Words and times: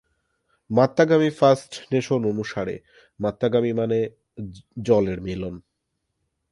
Mattagami 0.69 1.29
first 1.29 1.71
nation 1.91 2.21
অনুসারে, 2.25 2.75
Mattagami 3.19 3.71
মানে 3.73 3.99
"জলের 4.83 5.19
মিলন"। 5.21 5.55